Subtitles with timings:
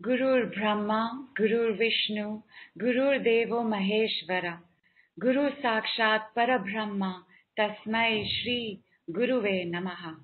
[0.00, 2.40] Gurur Brahma, Gurur Vishnu,
[2.78, 4.58] Gurur Devo Maheshvara,
[5.18, 7.24] Guru Sakshat Parabrahma,
[7.58, 10.14] Tasmai Shri Guruve Namaha.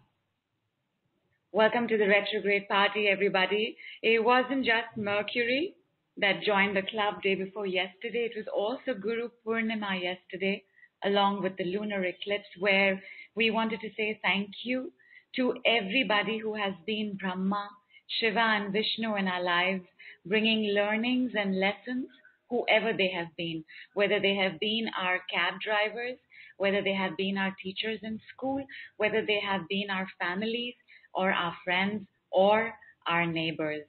[1.51, 3.77] Welcome to the retrograde party, everybody.
[4.01, 5.75] It wasn't just Mercury
[6.19, 8.31] that joined the club day before yesterday.
[8.33, 10.63] It was also Guru Purnima yesterday,
[11.05, 13.03] along with the lunar eclipse, where
[13.35, 14.93] we wanted to say thank you
[15.35, 17.71] to everybody who has been Brahma,
[18.09, 19.85] Shiva, and Vishnu in our lives,
[20.27, 22.07] bringing learnings and lessons,
[22.51, 26.19] whoever they have been, whether they have been our cab drivers,
[26.57, 28.65] whether they have been our teachers in school,
[28.97, 30.75] whether they have been our families
[31.15, 32.73] or our friends or
[33.07, 33.85] our neighbors.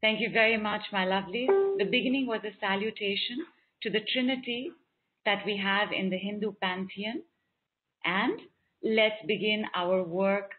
[0.00, 1.78] Thank you very much, my lovelies.
[1.78, 3.44] The beginning was a salutation
[3.82, 4.70] to the Trinity
[5.26, 7.22] that we have in the Hindu pantheon.
[8.04, 8.40] And
[8.82, 10.52] let's begin our work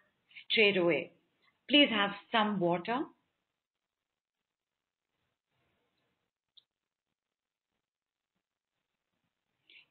[0.50, 1.12] straight away.
[1.72, 3.00] Please have some water.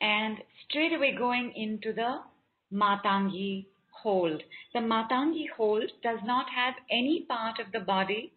[0.03, 0.37] And
[0.69, 2.19] straight away going into the
[2.71, 3.65] Matangi
[4.03, 4.43] hold.
[4.75, 8.35] The Matangi hold does not have any part of the body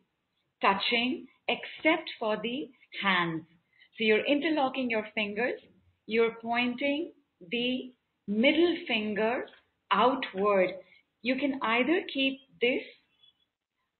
[0.61, 2.69] touching except for the
[3.01, 3.43] hands.
[3.97, 5.59] So you're interlocking your fingers,
[6.05, 7.11] you're pointing
[7.51, 7.91] the
[8.25, 9.47] middle finger
[9.91, 10.69] outward.
[11.21, 12.83] You can either keep this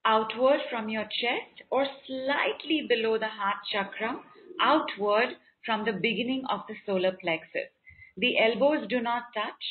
[0.06, 4.20] outward from your chest or slightly below the heart chakra,
[4.62, 7.70] outward from the beginning of the solar plexus.
[8.18, 9.64] The elbows do not touch,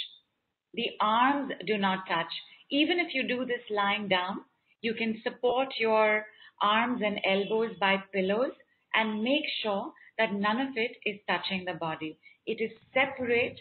[0.75, 2.33] the arms do not touch.
[2.71, 4.45] Even if you do this lying down,
[4.81, 6.25] you can support your
[6.61, 8.53] arms and elbows by pillows
[8.95, 12.19] and make sure that none of it is touching the body.
[12.47, 13.61] It is separate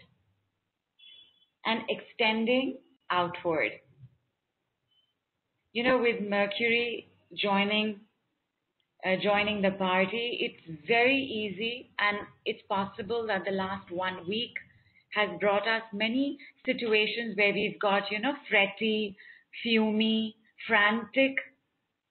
[1.65, 2.77] and extending
[3.09, 3.71] outward.
[5.73, 8.01] You know, with Mercury joining
[9.05, 14.53] uh, joining the party, it's very easy and it's possible that the last one week
[15.13, 19.15] has brought us many situations where we've got, you know, fretty,
[19.65, 20.33] fumy,
[20.67, 21.35] frantic,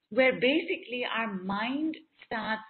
[0.09, 1.95] where basically our mind
[2.25, 2.61] starts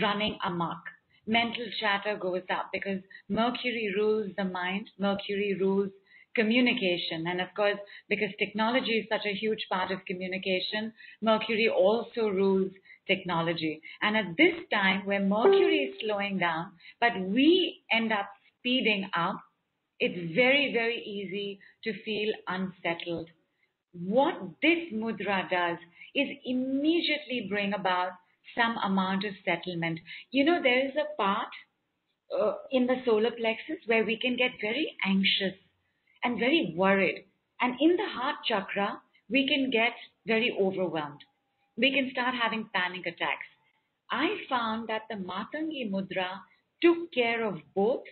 [0.00, 0.82] running amok.
[1.26, 5.90] Mental chatter goes up because Mercury rules the mind, Mercury rules
[6.38, 7.26] communication.
[7.26, 7.78] And of course,
[8.08, 12.72] because technology is such a huge part of communication, Mercury also rules
[13.06, 13.80] technology.
[14.02, 18.28] And at this time where Mercury is slowing down, but we end up
[18.58, 19.40] speeding up,
[19.98, 23.28] it's very, very easy to feel unsettled.
[23.92, 25.78] What this mudra does
[26.14, 28.12] is immediately bring about
[28.56, 29.98] some amount of settlement.
[30.30, 31.48] You know, there is a part
[32.38, 35.54] uh, in the solar plexus where we can get very anxious
[36.24, 37.24] and very worried.
[37.60, 39.92] And in the heart chakra, we can get
[40.26, 41.22] very overwhelmed.
[41.76, 43.46] We can start having panic attacks.
[44.10, 46.40] I found that the Matangi Mudra
[46.82, 48.04] took care of both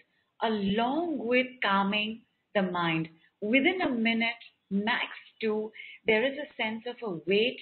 [0.43, 2.23] along with calming
[2.55, 3.09] the mind.
[3.41, 5.07] Within a minute, max
[5.41, 5.73] two,
[6.07, 7.59] there is a sense of a weight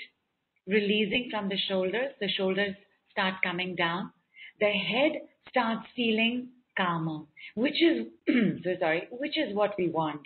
[0.67, 2.13] releasing from the shoulders.
[2.21, 2.75] The shoulders
[3.11, 4.13] start coming down.
[4.61, 5.13] The head
[5.49, 7.25] starts feeling calmer,
[7.55, 8.07] which is,
[8.65, 10.21] so sorry, which is what we want.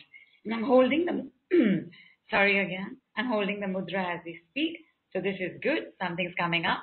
[0.45, 1.91] And I'm holding the,
[2.31, 4.79] sorry again, I'm holding the mudra as we speak.
[5.13, 5.93] So this is good.
[6.01, 6.81] Something's coming up.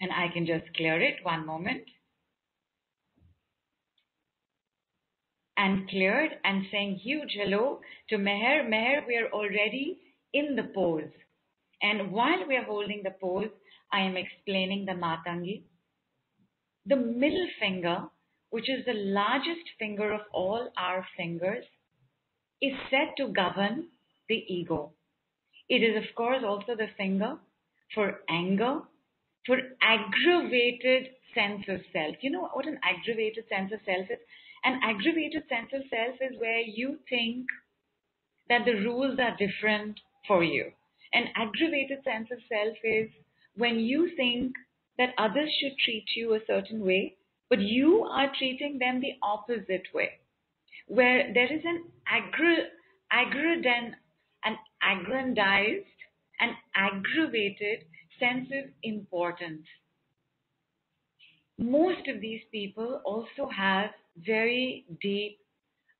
[0.00, 1.16] And I can just clear it.
[1.22, 1.82] One moment.
[5.56, 7.80] And cleared and saying huge hello
[8.10, 8.68] to Meher.
[8.68, 9.98] Meher, we are already
[10.32, 11.10] in the pose.
[11.80, 13.50] And while we are holding the pose,
[13.92, 15.62] I am explaining the Matangi.
[16.86, 18.04] The middle finger,
[18.54, 21.64] which is the largest finger of all our fingers,
[22.62, 23.88] is said to govern
[24.28, 24.92] the ego.
[25.68, 27.36] It is, of course, also the finger
[27.92, 28.82] for anger,
[29.44, 32.14] for aggravated sense of self.
[32.20, 34.22] You know what an aggravated sense of self is?
[34.62, 37.46] An aggravated sense of self is where you think
[38.48, 39.98] that the rules are different
[40.28, 40.70] for you.
[41.12, 43.10] An aggravated sense of self is
[43.56, 44.52] when you think
[44.96, 47.16] that others should treat you a certain way,
[47.54, 50.10] but you are treating them the opposite way
[50.88, 52.66] where there is an aggra-
[53.12, 53.92] aggradan,
[54.44, 55.86] an aggrandized
[56.40, 57.84] and aggravated
[58.18, 59.64] sense of importance.
[61.56, 63.90] Most of these people also have
[64.26, 65.38] very deep,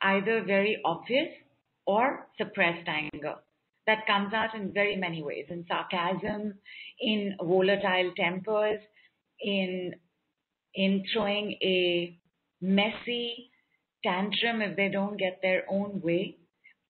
[0.03, 1.29] either very obvious
[1.87, 3.37] or suppressed anger
[3.87, 6.55] that comes out in very many ways in sarcasm,
[7.01, 8.81] in volatile tempers,
[9.41, 9.95] in
[10.75, 12.19] in throwing a
[12.61, 13.51] messy
[14.03, 16.37] tantrum if they don't get their own way.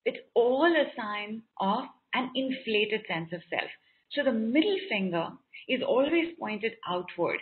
[0.05, 3.71] It's all a sign of an inflated sense of self.
[4.13, 5.29] So the middle finger
[5.69, 7.39] is always pointed outward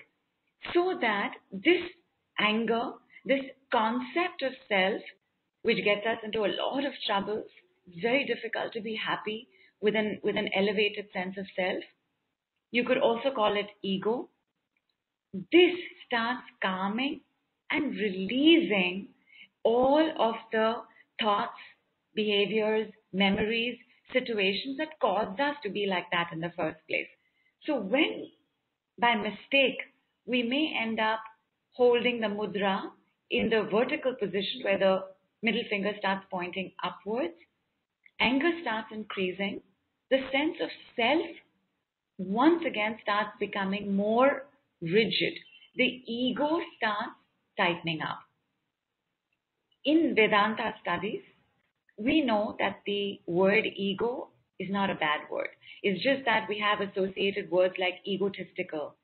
[0.73, 1.83] so that this
[2.39, 2.93] anger,
[3.25, 5.03] this concept of self,
[5.63, 7.47] which gets us into a lot of troubles,
[8.01, 9.49] very difficult to be happy
[9.81, 11.83] with an, with an elevated sense of self.
[12.71, 14.29] You could also call it ego.
[15.35, 15.75] This
[16.07, 17.21] starts calming
[17.71, 19.09] and releasing
[19.65, 20.83] all of the
[21.21, 21.59] thoughts,
[22.15, 23.79] behaviors, memories,
[24.13, 27.09] situations that caused us to be like that in the first place.
[27.65, 28.31] So when
[28.99, 29.79] by mistake
[30.27, 31.21] we may end up
[31.73, 32.91] holding the mudra
[33.31, 35.05] in the vertical position where the
[35.43, 37.35] middle finger starts pointing upwards,
[38.21, 39.63] anger starts increasing,
[40.11, 41.27] the sense of self
[42.19, 44.45] once again starts becoming more
[44.83, 45.35] rigid.
[45.77, 47.17] The ego starts
[47.57, 48.21] tightening up.
[49.85, 51.23] In Vedanta studies,
[51.97, 55.49] we know that the word ego is not a bad word.
[55.83, 58.95] It's just that we have associated words like egotistical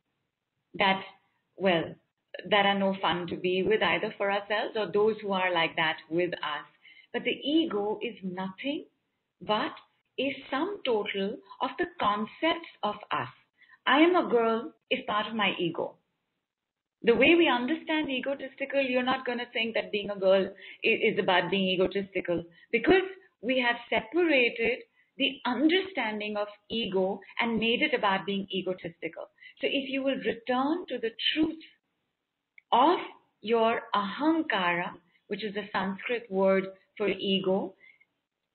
[0.79, 1.03] that,
[1.57, 1.95] well,
[2.51, 5.75] that are no fun to be with either for ourselves or those who are like
[5.77, 6.67] that with us.
[7.13, 8.85] But the ego is nothing
[9.41, 9.73] but
[10.21, 13.29] a sum total of the concepts of us.
[13.88, 15.94] I am a girl is part of my ego.
[17.02, 20.50] The way we understand egotistical, you're not going to think that being a girl
[20.82, 23.08] is about being egotistical because
[23.40, 24.81] we have separated
[25.17, 29.25] the understanding of ego and made it about being egotistical.
[29.61, 31.62] So if you will return to the truth
[32.73, 32.99] of
[33.41, 34.91] your ahankara,
[35.29, 36.64] which is a Sanskrit word
[36.99, 37.75] for ego,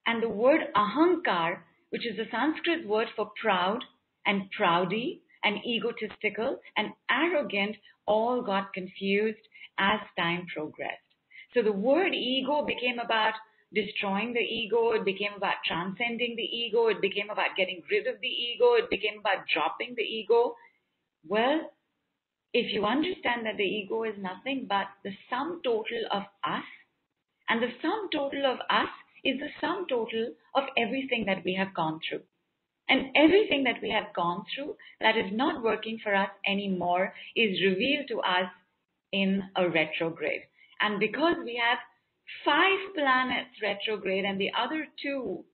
[0.06, 1.58] and the word ahankar,
[1.90, 3.84] which is a Sanskrit word for proud
[4.26, 7.76] and proudy and egotistical and arrogant,
[8.06, 9.48] all got confused
[9.78, 11.00] as time progressed.
[11.54, 13.34] So the word ego became about
[13.74, 18.20] destroying the ego, it became about transcending the ego, it became about getting rid of
[18.22, 20.56] the ego, it became about dropping the ego.
[21.28, 21.72] Well,
[22.54, 26.64] if you understand that the ego is nothing but the sum total of us,
[27.50, 28.90] and the sum total of us
[29.24, 32.22] is the sum total of everything that we have gone through.
[32.90, 37.62] And everything that we have gone through that is not working for us anymore is
[37.64, 38.50] revealed to us
[39.12, 40.42] in a retrograde.
[40.82, 41.80] And because we have
[42.44, 45.46] five planets retrograde and the other two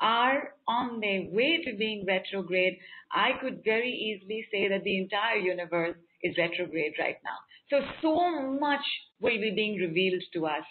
[0.00, 2.78] are on their way to being retrograde,
[3.12, 7.38] I could very easily say that the entire universe is retrograde right now.
[7.70, 8.84] So, so much
[9.20, 10.64] will be being revealed to us.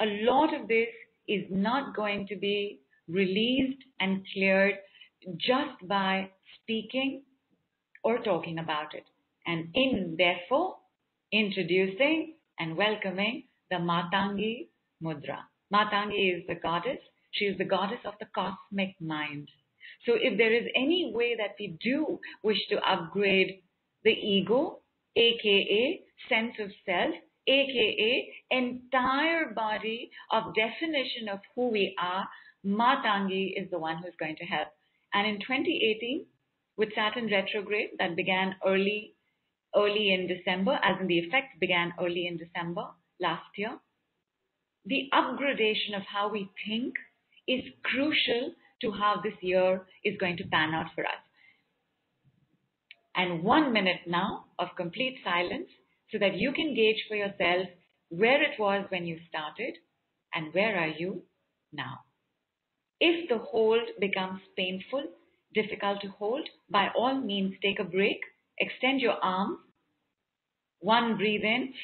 [0.00, 0.88] A lot of this
[1.28, 4.76] is not going to be released and cleared
[5.36, 6.30] just by
[6.62, 7.22] speaking
[8.04, 9.04] or talking about it.
[9.46, 10.76] And in, therefore,
[11.32, 14.68] introducing and welcoming the Matangi
[15.02, 15.38] Mudra.
[15.72, 16.98] Matangi is the goddess.
[17.32, 19.48] She is the goddess of the cosmic mind.
[20.06, 23.62] So if there is any way that we do wish to upgrade
[24.04, 24.80] the ego,
[25.16, 27.14] aka sense of self,
[27.46, 32.28] aka entire body of definition of who we are,
[32.66, 34.68] Matangi is the one who's going to help.
[35.14, 36.26] And in 2018,
[36.76, 39.14] with Saturn retrograde that began early,
[39.76, 42.86] early in December, as in the effects began early in December
[43.20, 43.78] last year,
[44.86, 46.94] the upgradation of how we think
[47.46, 51.22] is crucial to how this year is going to pan out for us.
[53.14, 55.68] And one minute now of complete silence
[56.10, 57.68] so that you can gauge for yourself
[58.08, 59.74] where it was when you started
[60.34, 61.22] and where are you
[61.72, 62.00] now.
[63.04, 65.02] If the hold becomes painful,
[65.54, 68.20] difficult to hold, by all means take a break,
[68.58, 69.58] extend your arms,
[70.78, 71.74] one breathe in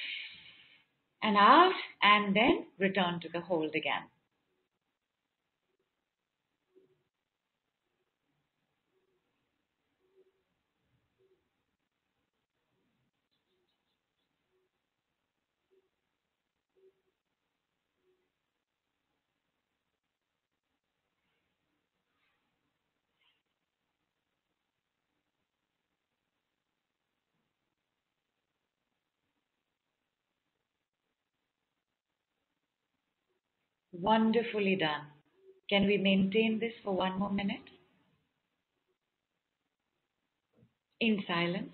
[1.21, 4.05] and out, and then return to the hold again.
[33.93, 35.09] Wonderfully done.
[35.69, 37.69] Can we maintain this for one more minute?
[41.01, 41.73] In silence.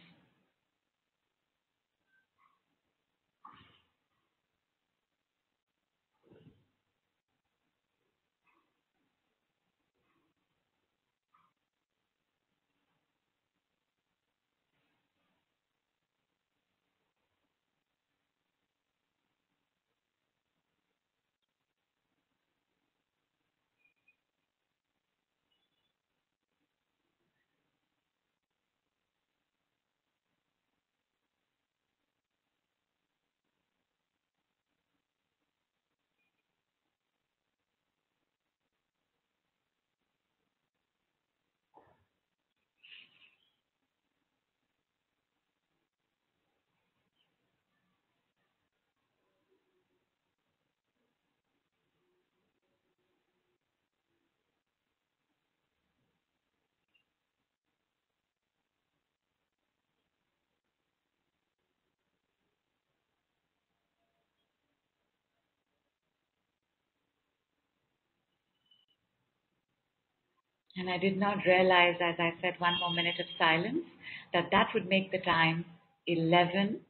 [70.76, 73.84] And I did not realize, as I said, one more minute of silence,
[74.32, 75.64] that that would make the time
[76.06, 76.80] 11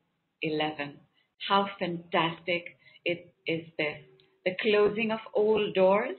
[0.43, 0.95] 11.
[1.49, 3.99] How fantastic it is this.
[4.45, 6.17] The closing of old doors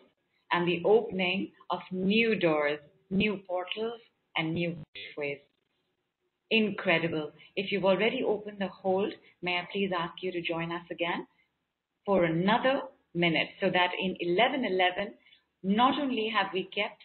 [0.52, 2.80] and the opening of new doors,
[3.10, 4.00] new portals,
[4.36, 5.40] and new gateways.
[6.52, 7.32] Incredible.
[7.56, 11.28] If you've already opened the hold, may I please ask you to join us again
[12.06, 12.82] for another
[13.14, 15.14] minute so that in 1111,
[15.64, 17.02] not only have we kept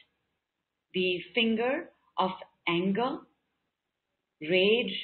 [0.94, 2.30] the finger of
[2.68, 3.18] anger,
[4.40, 4.94] rage,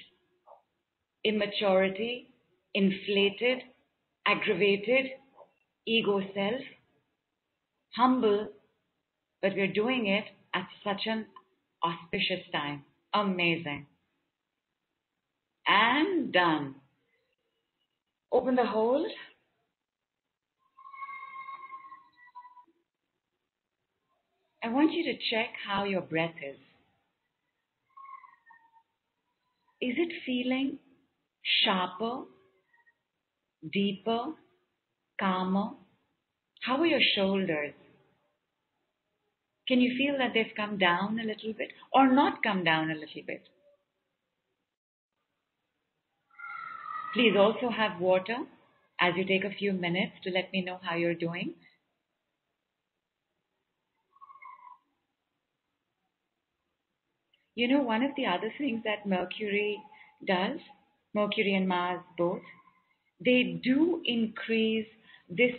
[1.25, 2.29] immaturity,
[2.75, 3.63] inflated,
[4.27, 5.07] aggravated,
[5.87, 6.61] ego self,
[7.97, 8.49] humble,
[9.43, 10.25] but we're doing it
[10.55, 11.27] at such an
[11.85, 12.85] auspicious time.
[13.15, 13.87] Amazing.
[15.67, 16.75] And done.
[18.33, 19.07] Open the hold.
[24.63, 26.57] I want you to check how your breath is.
[29.81, 30.79] Is it feeling
[31.63, 32.25] sharper,
[33.73, 34.33] deeper,
[35.21, 35.73] calmer?
[36.63, 37.75] How are your shoulders?
[39.69, 42.95] Can you feel that they've come down a little bit or not come down a
[42.95, 43.43] little bit?
[47.15, 48.37] Please also have water
[49.01, 51.55] as you take a few minutes to let me know how you're doing.
[57.57, 59.81] You know, one of the other things that Mercury
[60.27, 60.59] does,
[61.15, 62.43] Mercury and Mars both,
[63.25, 64.87] they do increase
[65.31, 65.55] this,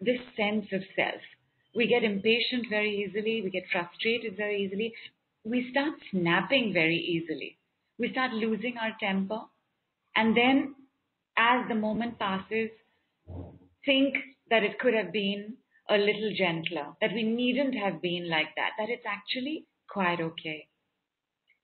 [0.00, 1.20] this sense of self.
[1.72, 4.92] We get impatient very easily, we get frustrated very easily,
[5.44, 7.56] we start snapping very easily,
[7.96, 9.42] we start losing our temper,
[10.16, 10.74] and then
[11.38, 12.70] as the moment passes,
[13.84, 14.16] think
[14.50, 15.54] that it could have been
[15.88, 20.66] a little gentler, that we needn't have been like that, that it's actually quite okay.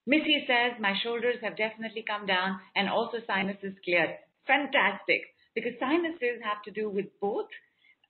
[0.06, 4.16] Missy says, My shoulders have definitely come down and also sinuses cleared.
[4.47, 5.23] Fantastic.
[5.54, 7.49] Because sinuses have to do with both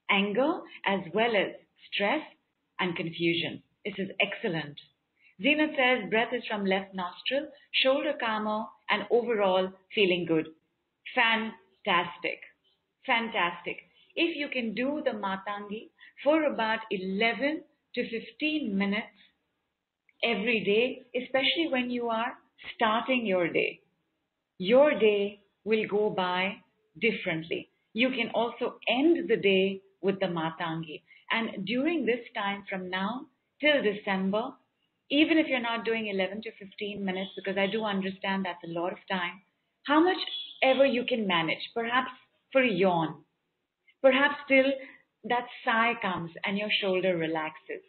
[0.09, 1.53] anger as well as
[1.91, 2.21] stress
[2.79, 3.61] and confusion.
[3.85, 4.79] This is excellent.
[5.41, 7.47] Zena says, Breath is from left nostril,
[7.83, 10.47] shoulder calmer, and overall feeling good.
[11.13, 12.39] Fantastic.
[13.05, 13.77] Fantastic.
[14.15, 15.89] If you can do the Matangi
[16.23, 17.63] for about 11
[17.95, 19.07] to 15 minutes
[20.23, 22.33] every day, especially when you are
[22.75, 23.79] starting your day,
[24.57, 26.55] your day will go by
[27.01, 27.69] differently.
[27.93, 31.01] You can also end the day with the Matangi.
[31.31, 33.27] And during this time from now
[33.61, 34.51] till December,
[35.09, 38.79] even if you're not doing 11 to 15 minutes, because I do understand that's a
[38.79, 39.41] lot of time,
[39.85, 40.17] how much
[40.63, 41.59] ever you can manage.
[41.73, 42.11] Perhaps
[42.51, 43.23] for a yawn.
[44.01, 44.71] Perhaps till
[45.25, 47.83] that sigh comes and your shoulder relaxes.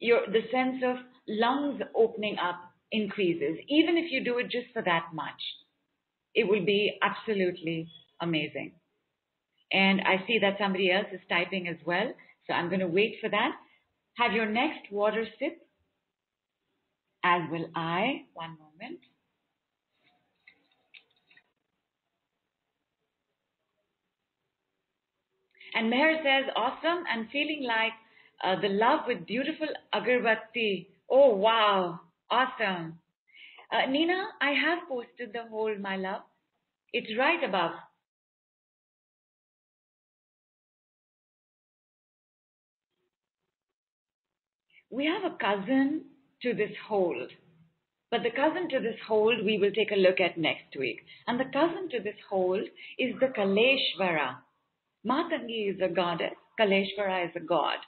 [0.00, 0.96] Your, the sense of
[1.28, 2.60] lungs opening up
[2.92, 5.40] increases, even if you do it just for that much.
[6.34, 7.88] It will be absolutely
[8.20, 8.72] amazing.
[9.72, 12.12] And I see that somebody else is typing as well,
[12.46, 13.52] so I'm going to wait for that.
[14.18, 15.58] Have your next water sip,
[17.24, 18.26] as will I.
[18.34, 19.00] One moment.
[25.74, 27.92] And Meher says, awesome and feeling like
[28.44, 30.86] uh, the love with beautiful agarbatti.
[31.08, 32.00] Oh, wow.
[32.30, 32.98] Awesome.
[33.72, 36.22] Uh, Nina, I have posted the whole, my love.
[36.92, 37.72] It's right above.
[44.90, 46.04] We have a cousin
[46.42, 47.30] to this hold.
[48.10, 51.00] But the cousin to this hold we will take a look at next week.
[51.26, 52.62] And the cousin to this hold
[52.96, 54.36] is the Kaleshvara.
[55.04, 57.78] Matangi is a goddess, Kaleshvara is a god.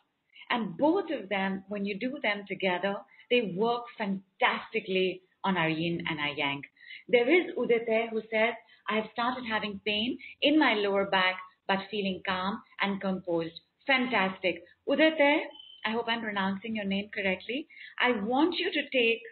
[0.50, 2.96] And both of them, when you do them together,
[3.30, 6.62] they work fantastically on our yin and our yang.
[7.08, 8.54] There is Udete who says,
[8.88, 11.36] I have started having pain in my lower back,
[11.66, 13.60] but feeling calm and composed.
[13.86, 14.62] Fantastic.
[14.88, 15.40] Udete,
[15.84, 17.68] I hope I'm pronouncing your name correctly.
[18.00, 19.22] I want you to take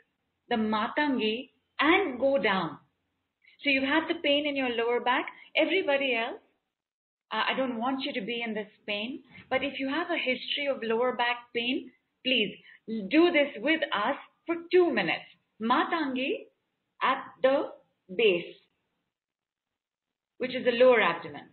[0.49, 2.79] the Matangi and go down.
[3.63, 5.27] So you have the pain in your lower back.
[5.57, 6.41] Everybody else,
[7.35, 10.17] Uh, I don't want you to be in this pain, but if you have a
[10.17, 11.91] history of lower back pain,
[12.25, 12.55] please
[12.87, 15.25] do this with us for two minutes.
[15.61, 16.47] Matangi
[17.03, 17.71] at the
[18.17, 18.55] base,
[20.39, 21.49] which is the lower abdomen.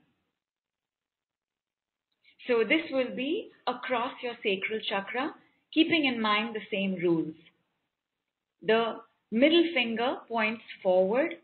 [2.47, 5.33] So this will be across your sacral chakra,
[5.73, 7.33] keeping in mind the same rules.
[8.61, 8.97] The
[9.31, 11.37] middle finger points forward.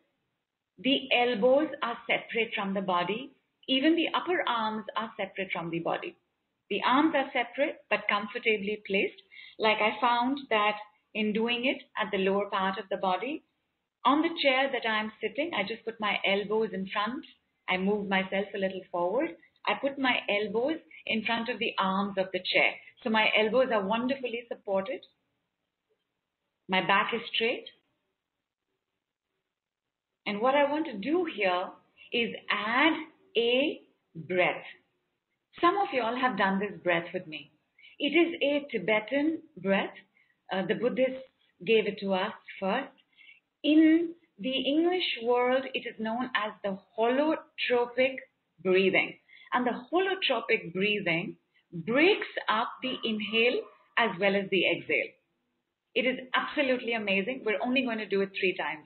[0.77, 3.31] The elbows are separate from the body
[3.67, 6.15] even the upper arms are separate from the body.
[6.69, 9.21] The arms are separate but comfortably placed.
[9.59, 10.77] Like I found that
[11.13, 13.43] in doing it at the lower part of the body,
[14.05, 17.25] on the chair that I'm sitting, I just put my elbows in front.
[17.69, 19.31] I move myself a little forward.
[19.65, 22.73] I put my elbows in front of the arms of the chair.
[23.03, 25.01] So my elbows are wonderfully supported.
[26.69, 27.65] My back is straight.
[30.25, 31.67] And what I want to do here
[32.13, 32.93] is add
[33.37, 33.81] a
[34.15, 34.65] breath.
[35.61, 37.51] Some of you all have done this breath with me.
[37.99, 39.93] It is a Tibetan breath.
[40.51, 41.23] Uh, the Buddhists
[41.65, 42.91] gave it to us first.
[43.63, 48.15] In the English world, it is known as the holotropic
[48.63, 49.17] breathing.
[49.53, 51.37] And the holotropic breathing
[51.73, 53.61] breaks up the inhale
[53.97, 55.11] as well as the exhale.
[55.95, 57.43] It is absolutely amazing.
[57.45, 58.85] We're only going to do it three times.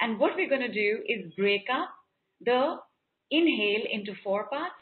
[0.00, 1.90] And what we're going to do is break up
[2.40, 2.76] the
[3.30, 4.74] inhale into four parts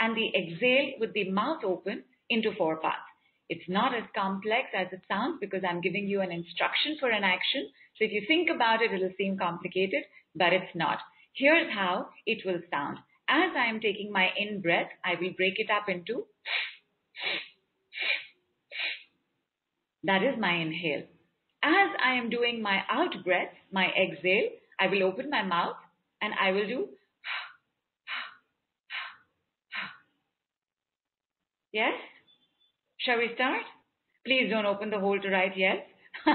[0.00, 3.06] and the exhale with the mouth open into four parts.
[3.48, 7.22] It's not as complex as it sounds because I'm giving you an instruction for an
[7.22, 7.68] action.
[7.96, 10.02] So if you think about it, it'll seem complicated,
[10.34, 10.98] but it's not.
[11.34, 12.98] Here's how it will sound.
[13.28, 16.26] As I am taking my in breath, I will break it up into
[20.04, 21.02] that is my inhale.
[21.62, 25.76] As I am doing my out breath, my exhale, I will open my mouth
[26.22, 26.88] and I will do
[31.76, 31.92] Yes?
[33.04, 33.60] Shall we start?
[34.24, 35.76] Please don't open the hole to write yes.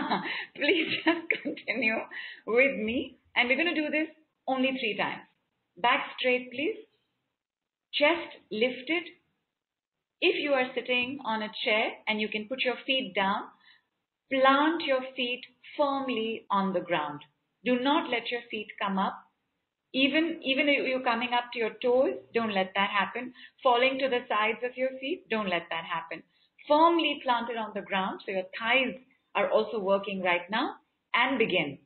[0.55, 1.97] Please just continue
[2.45, 3.17] with me.
[3.35, 4.07] And we're going to do this
[4.47, 5.23] only three times.
[5.77, 6.77] Back straight, please.
[7.91, 9.01] Chest lifted.
[10.21, 13.45] If you are sitting on a chair and you can put your feet down,
[14.31, 15.41] plant your feet
[15.75, 17.21] firmly on the ground.
[17.65, 19.17] Do not let your feet come up
[19.93, 23.33] even, even if you're coming up to your toes, don't let that happen.
[23.61, 26.23] Falling to the sides of your feet, don't let that happen.
[26.67, 28.95] Firmly planted on the ground, so your thighs
[29.35, 30.75] are also working right now,
[31.13, 31.77] and begin.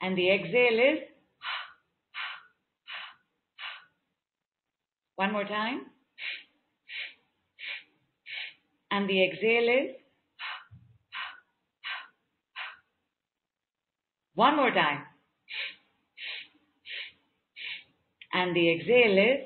[0.00, 0.98] And the exhale is
[5.16, 5.86] one more time.
[8.90, 9.96] And the exhale is
[14.38, 15.02] One more time.
[18.32, 19.40] And the exhale is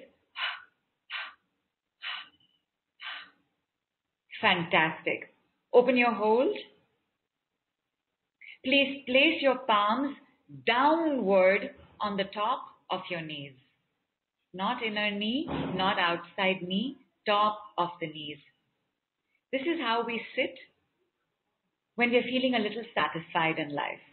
[4.42, 5.35] fantastic.
[5.72, 6.55] Open your hold.
[8.66, 10.14] Please place your palms
[10.66, 13.55] downward on the top of your knees.
[14.52, 18.40] Not inner knee, not outside knee, top of the knees.
[19.52, 20.55] This is how we sit
[21.94, 24.12] when we're feeling a little satisfied in life.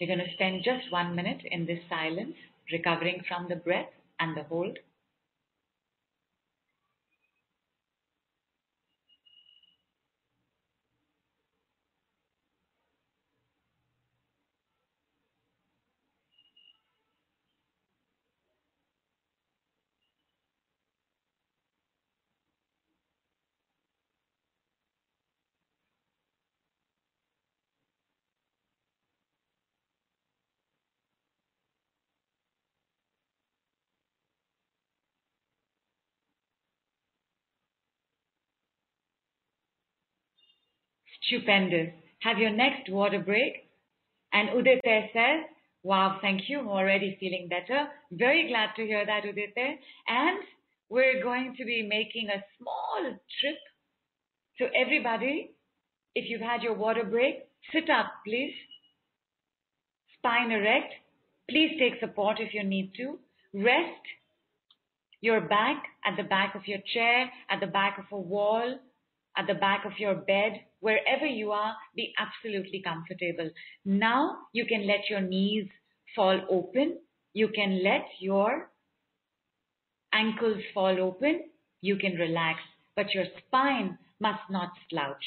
[0.00, 2.36] We're going to spend just one minute in this silence,
[2.72, 4.78] recovering from the breath and the hold.
[41.22, 41.90] Stupendous.
[42.20, 43.68] Have your next water break.
[44.32, 45.44] And Udite says,
[45.82, 46.60] Wow, thank you.
[46.60, 47.86] I'm already feeling better.
[48.10, 49.78] Very glad to hear that, Udite.
[50.08, 50.40] And
[50.88, 53.58] we're going to be making a small trip.
[54.58, 55.52] So, everybody,
[56.14, 58.54] if you've had your water break, sit up, please.
[60.18, 60.92] Spine erect.
[61.48, 63.18] Please take support if you need to.
[63.54, 64.02] Rest
[65.20, 68.78] your back at the back of your chair, at the back of a wall,
[69.36, 73.50] at the back of your bed, wherever you are, be absolutely comfortable.
[73.84, 75.68] Now you can let your knees
[76.14, 76.98] fall open.
[77.34, 78.70] You can let your
[80.12, 81.44] ankles fall open.
[81.80, 82.60] You can relax,
[82.96, 85.24] but your spine must not slouch.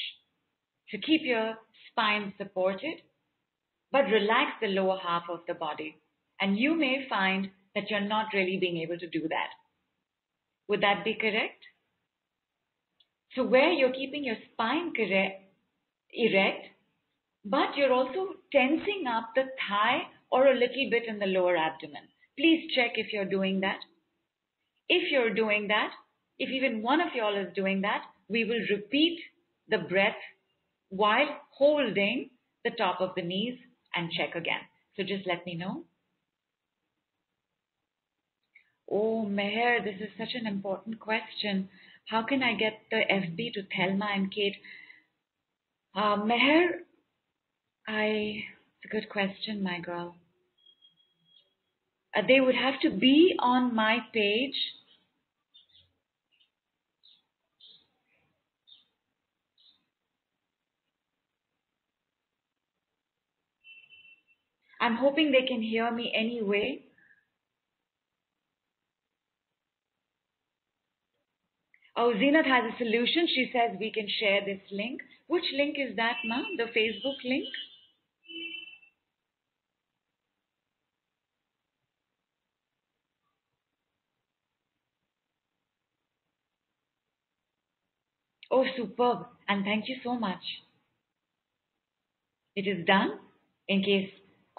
[0.90, 1.54] So keep your
[1.90, 2.96] spine supported,
[3.90, 5.96] but relax the lower half of the body.
[6.40, 9.50] And you may find that you're not really being able to do that.
[10.68, 11.64] Would that be correct?
[13.34, 15.42] So where you're keeping your spine correct,
[16.12, 16.66] erect,
[17.44, 22.08] but you're also tensing up the thigh or a little bit in the lower abdomen.
[22.38, 23.80] Please check if you're doing that.
[24.88, 25.92] If you're doing that,
[26.38, 29.18] if even one of y'all is doing that, we will repeat
[29.68, 30.16] the breath
[30.88, 32.30] while holding
[32.64, 33.58] the top of the knees
[33.94, 34.60] and check again.
[34.96, 35.84] So just let me know.
[38.90, 41.68] Oh, Meher, this is such an important question.
[42.08, 44.56] How can I get the FB to Thelma and Kate?
[45.94, 46.80] Uh, Meher,
[47.86, 48.44] I,
[48.82, 50.16] it's a good question, my girl.
[52.14, 54.54] Uh, they would have to be on my page.
[64.80, 66.84] I'm hoping they can hear me anyway.
[71.94, 73.28] Oh, Zenith has a solution.
[73.28, 75.00] She says we can share this link.
[75.26, 76.42] Which link is that, ma?
[76.56, 77.44] The Facebook link?
[88.50, 89.26] Oh, superb.
[89.48, 90.42] And thank you so much.
[92.54, 93.18] It is done.
[93.68, 94.10] In case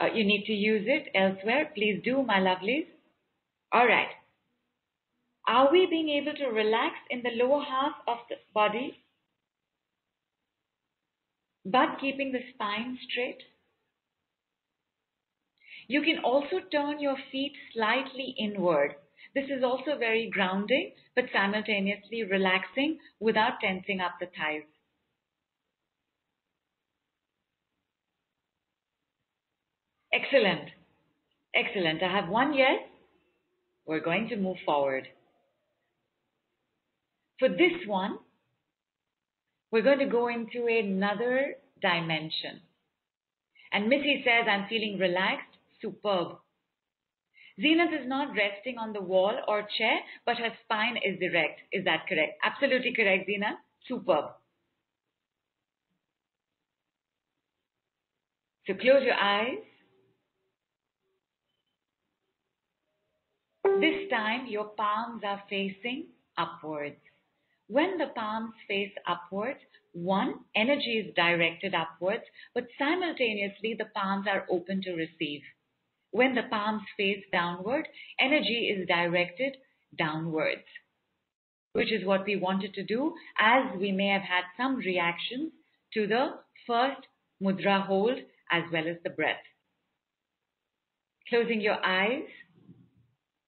[0.02, 2.88] uh, you need to use it elsewhere, please do, my lovelies.
[3.72, 4.08] All right.
[5.48, 9.04] Are we being able to relax in the lower half of the body,
[11.66, 13.44] but keeping the spine straight?
[15.88, 18.96] You can also turn your feet slightly inward.
[19.36, 24.64] This is also very grounding, but simultaneously relaxing without tensing up the thighs.
[30.14, 30.70] Excellent.
[31.56, 32.02] Excellent.
[32.04, 32.80] I have one yes.
[33.86, 35.08] We're going to move forward.
[37.44, 38.20] For this one,
[39.70, 42.62] we're going to go into another dimension.
[43.74, 45.58] And Missy says, I'm feeling relaxed.
[45.82, 46.38] Superb.
[47.60, 51.60] Zenith is not resting on the wall or chair, but her spine is erect.
[51.74, 52.40] Is that correct?
[52.46, 53.60] Absolutely correct, Zenith.
[53.90, 54.24] Superb.
[58.68, 59.58] So close your eyes.
[63.82, 66.06] This time your palms are facing
[66.38, 66.96] upwards.
[67.74, 69.60] When the palms face upwards,
[69.94, 72.22] one, energy is directed upwards,
[72.54, 75.42] but simultaneously the palms are open to receive.
[76.12, 77.88] When the palms face downward,
[78.20, 79.58] energy is directed
[79.98, 80.68] downwards,
[81.72, 85.52] which is what we wanted to do as we may have had some reactions
[85.96, 87.08] to the first
[87.42, 88.20] mudra hold
[88.52, 89.42] as well as the breath.
[91.28, 92.28] Closing your eyes,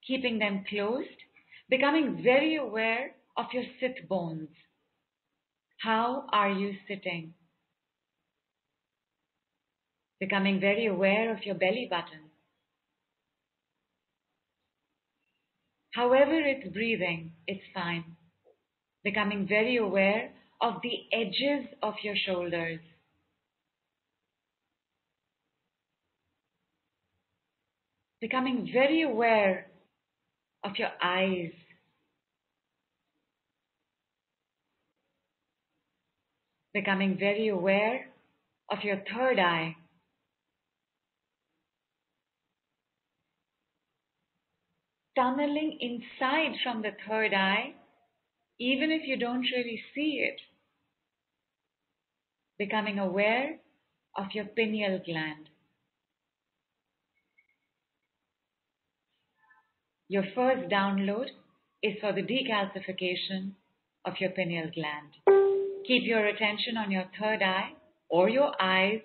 [0.07, 1.21] keeping them closed,
[1.69, 4.49] becoming very aware of your sit bones.
[5.77, 7.33] How are you sitting?
[10.19, 12.31] Becoming very aware of your belly button.
[15.91, 18.15] However it's breathing, it's fine.
[19.03, 22.79] Becoming very aware of the edges of your shoulders.
[28.19, 29.67] Becoming very aware
[30.63, 31.51] of your eyes.
[36.75, 38.07] Becoming very aware
[38.69, 39.77] of your third eye.
[45.15, 47.73] tunneling inside from the third eye,
[48.59, 50.41] even if you don't really see it.
[52.57, 53.57] Becoming aware
[54.17, 55.49] of your pineal gland.
[60.07, 61.27] Your first download
[61.81, 63.51] is for the decalcification
[64.05, 65.44] of your pineal gland.
[65.87, 67.73] Keep your attention on your third eye
[68.09, 69.01] or your eyes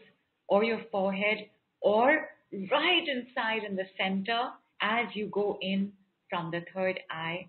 [0.49, 1.49] or your forehead
[1.81, 2.29] or
[2.71, 5.93] right inside in the center as you go in
[6.29, 7.49] from the third eye.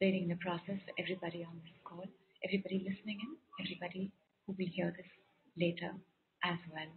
[0.00, 2.04] Leading the process for everybody on this call,
[2.44, 4.10] everybody listening in, everybody
[4.46, 5.06] who will hear this
[5.56, 5.92] later
[6.44, 6.88] as well.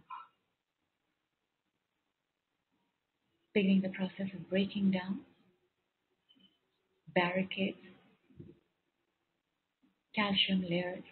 [3.56, 5.20] beginning the process of breaking down
[7.14, 7.78] barricades,
[10.16, 11.04] calcium layers,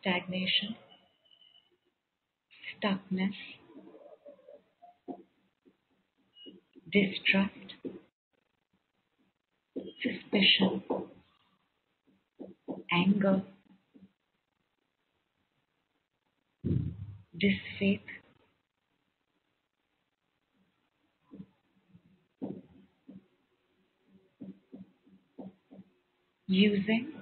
[0.00, 0.74] stagnation,
[2.82, 3.36] stuckness,
[6.92, 7.74] distrust,
[10.02, 10.82] suspicion,
[12.92, 13.42] anger,
[17.40, 18.00] disfaith,
[26.52, 27.12] using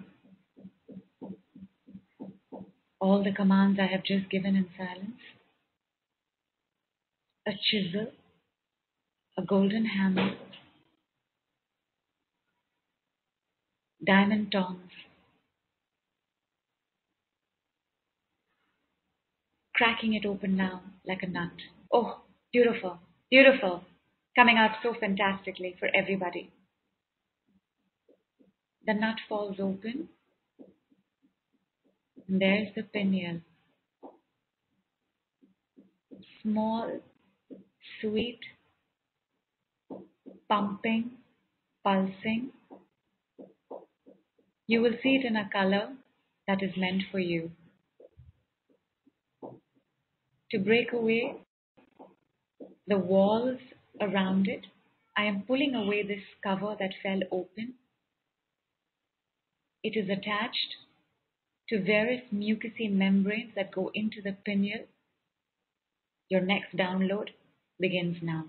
[3.01, 5.21] all the commands I have just given in silence.
[7.47, 8.13] A chisel,
[9.37, 10.37] a golden hammer,
[14.07, 14.91] diamond tongs,
[19.75, 21.51] cracking it open now like a nut.
[21.93, 22.21] Oh,
[22.53, 22.99] beautiful,
[23.31, 23.85] beautiful.
[24.37, 26.51] Coming out so fantastically for everybody.
[28.91, 30.09] The nut falls open.
[32.27, 33.41] And there's the pineal.
[36.43, 36.99] Small,
[38.01, 38.41] sweet,
[40.49, 41.13] pumping,
[41.85, 42.51] pulsing.
[44.67, 45.93] You will see it in a color
[46.49, 47.53] that is meant for you.
[50.51, 51.37] To break away
[52.89, 53.61] the walls
[54.01, 54.67] around it,
[55.17, 57.75] I am pulling away this cover that fell open.
[59.83, 60.77] It is attached
[61.69, 64.87] to various mucousy membranes that go into the pineal.
[66.29, 67.29] Your next download
[67.79, 68.45] begins now.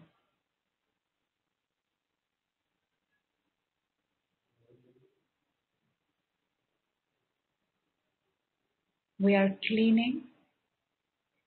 [9.19, 10.23] We are cleaning,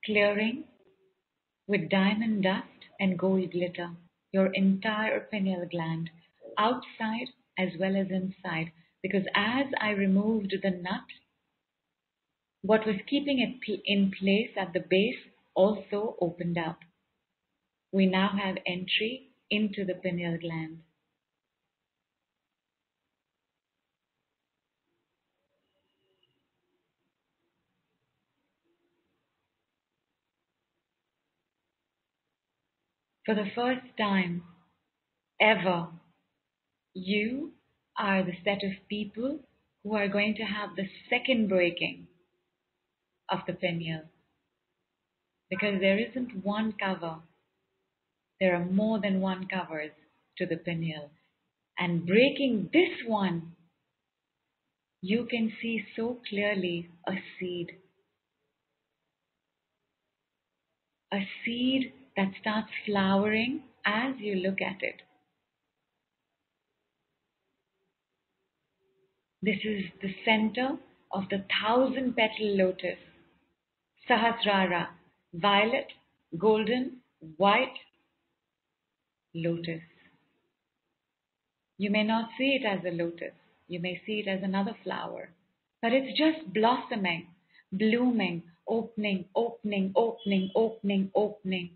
[0.04, 0.64] clearing
[1.66, 2.68] with diamond dust
[3.00, 3.90] and gold glitter
[4.34, 6.10] your entire pineal gland,
[6.58, 8.72] outside as well as inside,
[9.04, 11.04] because as I removed the nut,
[12.62, 15.20] what was keeping it in place at the base
[15.54, 16.78] also opened up.
[17.92, 20.82] We now have entry into the pineal gland.
[33.26, 34.44] For the first time
[35.40, 35.88] ever,
[36.94, 37.54] you
[37.98, 39.40] are the set of people
[39.82, 42.06] who are going to have the second breaking
[43.30, 44.02] of the pineal.
[45.50, 47.16] Because there isn't one cover,
[48.40, 49.92] there are more than one covers
[50.38, 51.10] to the pineal.
[51.78, 53.52] And breaking this one,
[55.00, 57.72] you can see so clearly a seed.
[61.12, 65.02] A seed that starts flowering as you look at it.
[69.44, 70.78] This is the center
[71.12, 72.96] of the thousand petal lotus,
[74.08, 74.88] Sahasrara,
[75.34, 75.88] violet,
[76.38, 77.00] golden,
[77.36, 77.76] white
[79.34, 79.82] lotus.
[81.76, 83.34] You may not see it as a lotus,
[83.68, 85.28] you may see it as another flower,
[85.82, 87.26] but it's just blossoming,
[87.70, 91.70] blooming, opening, opening, opening, opening, opening.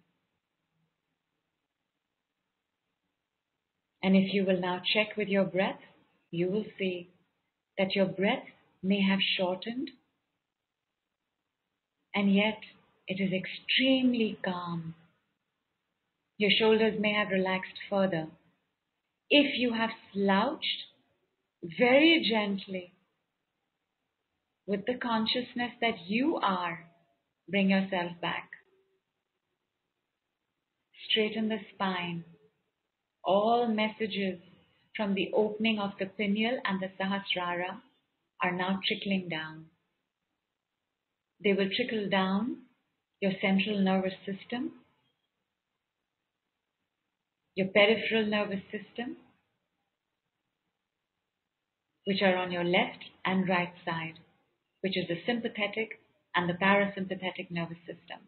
[4.02, 5.80] And if you will now check with your breath,
[6.30, 7.10] you will see
[7.78, 8.44] that your breath
[8.82, 9.90] may have shortened,
[12.14, 12.58] and yet
[13.06, 14.94] it is extremely calm.
[16.36, 18.28] Your shoulders may have relaxed further.
[19.30, 20.84] If you have slouched,
[21.62, 22.92] very gently,
[24.66, 26.86] with the consciousness that you are,
[27.48, 28.50] bring yourself back.
[31.08, 32.24] Straighten the spine
[33.28, 34.40] all messages
[34.98, 37.80] from the opening of the pineal and the sahasrara
[38.42, 39.66] are now trickling down.
[41.42, 42.62] They will trickle down
[43.20, 44.72] your central nervous system,
[47.54, 49.16] your peripheral nervous system,
[52.04, 54.18] which are on your left and right side,
[54.80, 56.00] which is the sympathetic
[56.34, 58.18] and the parasympathetic nervous system.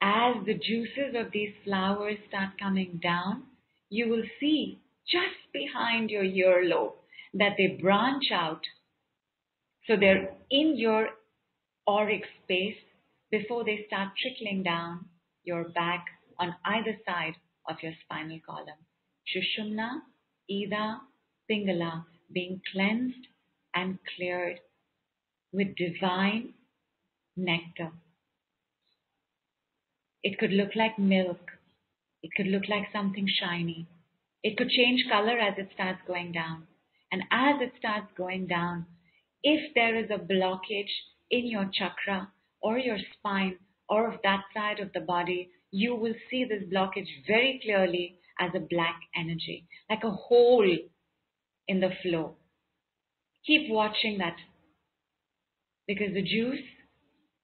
[0.00, 3.44] As the juices of these flowers start coming down,
[3.88, 4.78] you will see
[5.08, 6.94] just behind your earlobe
[7.34, 8.60] that they branch out.
[9.86, 11.08] So they're in your
[11.88, 12.76] auric space
[13.30, 15.06] before they start trickling down
[15.44, 16.04] your back
[16.38, 17.34] on either side
[17.68, 18.82] of your spinal column.
[19.26, 20.00] Shushumna,
[20.50, 21.00] Ida,
[21.50, 23.28] Pingala being cleansed
[23.74, 24.60] and cleared
[25.52, 26.54] with divine
[27.36, 27.92] nectar.
[30.26, 31.52] It could look like milk.
[32.20, 33.86] It could look like something shiny.
[34.42, 36.66] It could change color as it starts going down.
[37.12, 38.86] And as it starts going down,
[39.44, 40.90] if there is a blockage
[41.30, 43.58] in your chakra or your spine
[43.88, 48.50] or of that side of the body, you will see this blockage very clearly as
[48.52, 50.76] a black energy, like a hole
[51.68, 52.34] in the flow.
[53.46, 54.38] Keep watching that
[55.86, 56.66] because the juice,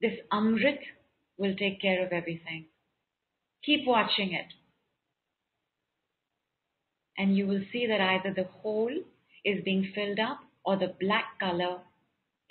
[0.00, 0.80] this amrit,
[1.38, 2.66] will take care of everything.
[3.64, 4.46] Keep watching it.
[7.16, 8.94] And you will see that either the hole
[9.44, 11.78] is being filled up or the black color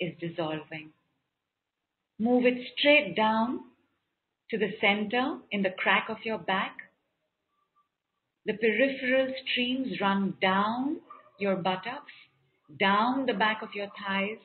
[0.00, 0.90] is dissolving.
[2.18, 3.60] Move it straight down
[4.50, 6.76] to the center in the crack of your back.
[8.46, 11.00] The peripheral streams run down
[11.38, 12.12] your buttocks,
[12.78, 14.38] down the back of your thighs,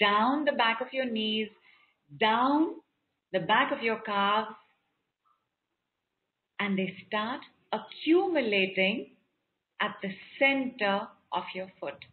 [0.00, 1.48] down the back of your knees,
[2.18, 2.76] down
[3.32, 4.54] the back of your calves,
[6.64, 7.40] and they start
[7.72, 9.10] accumulating
[9.82, 12.06] at the center of your foot.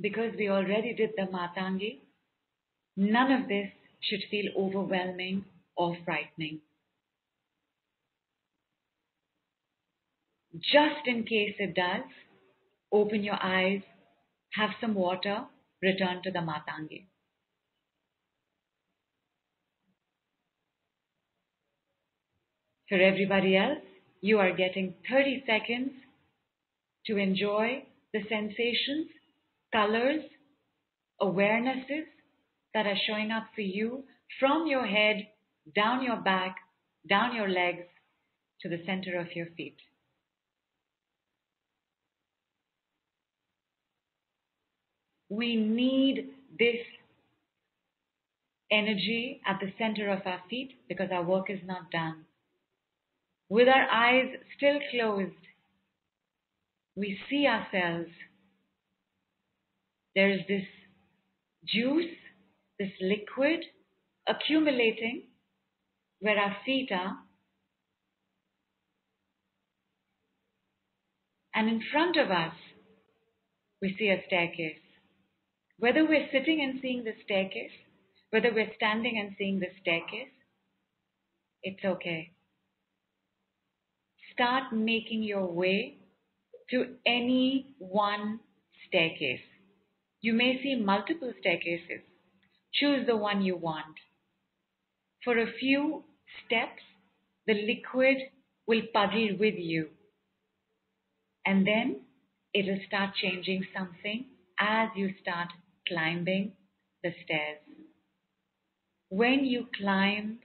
[0.00, 2.00] Because we already did the Matangi,
[2.96, 3.68] none of this
[4.00, 5.44] should feel overwhelming
[5.76, 6.60] or frightening.
[10.60, 12.04] Just in case it does,
[12.92, 13.82] open your eyes,
[14.52, 15.44] have some water,
[15.82, 17.06] return to the Matangi.
[22.88, 23.82] For everybody else,
[24.20, 25.90] you are getting 30 seconds
[27.06, 29.08] to enjoy the sensations,
[29.72, 30.22] colors,
[31.20, 32.06] awarenesses
[32.72, 34.04] that are showing up for you
[34.38, 35.26] from your head,
[35.74, 36.56] down your back,
[37.08, 37.86] down your legs,
[38.60, 39.76] to the center of your feet.
[45.28, 46.80] We need this
[48.70, 52.24] energy at the center of our feet because our work is not done.
[53.48, 55.32] With our eyes still closed,
[56.96, 58.10] we see ourselves.
[60.14, 60.64] There is this
[61.64, 62.16] juice,
[62.78, 63.60] this liquid
[64.26, 65.22] accumulating
[66.20, 67.18] where our feet are.
[71.54, 72.54] And in front of us,
[73.80, 74.85] we see a staircase.
[75.78, 77.70] Whether we're sitting and seeing the staircase,
[78.30, 80.32] whether we're standing and seeing the staircase,
[81.62, 82.32] it's okay.
[84.32, 85.98] Start making your way
[86.70, 88.40] to any one
[88.86, 89.40] staircase.
[90.20, 92.02] You may see multiple staircases.
[92.72, 93.96] Choose the one you want.
[95.24, 96.04] For a few
[96.44, 96.82] steps,
[97.46, 98.16] the liquid
[98.66, 99.88] will puddle with you.
[101.44, 102.00] And then
[102.54, 104.26] it'll start changing something
[104.58, 105.48] as you start
[105.88, 106.52] climbing
[107.02, 107.58] the stairs.
[109.08, 110.40] When you climb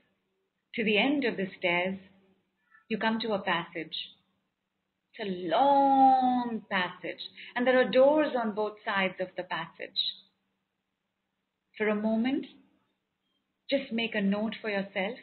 [0.74, 1.98] to the end of the stairs,
[2.88, 3.96] you come to a passage.
[5.14, 7.20] It's a long passage,
[7.54, 10.00] and there are doors on both sides of the passage.
[11.76, 12.46] For a moment,
[13.68, 15.18] just make a note for yourself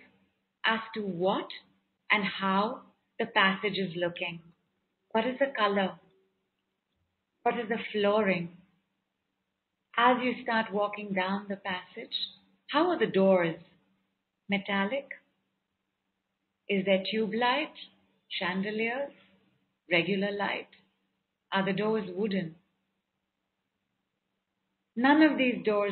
[0.66, 1.48] as to what
[2.12, 2.82] and how
[3.18, 4.42] the passage is looking.
[5.12, 6.00] What is the color?
[7.44, 8.59] What is the flooring?
[10.02, 12.16] As you start walking down the passage,
[12.72, 13.58] how are the doors?
[14.50, 15.10] Metallic?
[16.70, 17.74] Is there tube light?
[18.30, 19.12] Chandeliers?
[19.92, 20.70] Regular light?
[21.52, 22.56] Are the doors wooden?
[24.96, 25.92] None of these doors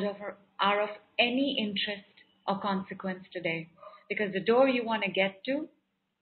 [0.58, 0.90] are of
[1.20, 2.08] any interest
[2.48, 3.68] or consequence today
[4.08, 5.68] because the door you want to get to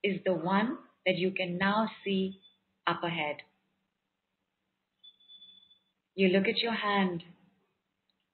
[0.04, 2.40] is the one that you can now see
[2.88, 3.36] up ahead.
[6.16, 7.22] You look at your hand